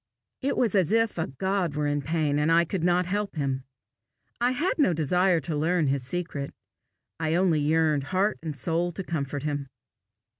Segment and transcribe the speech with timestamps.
[0.41, 3.65] It was as if a God were in pain, and I could not help him.
[4.39, 6.51] I had no desire to learn his secret;
[7.19, 9.67] I only yearned heart and soul to comfort him.